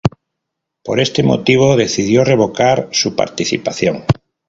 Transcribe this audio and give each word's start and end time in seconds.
Por 0.83 0.99
este 0.99 1.21
motivo 1.21 1.75
decidió 1.77 2.23
revocar 2.23 2.89
su 2.91 3.15
participación. 3.15 4.03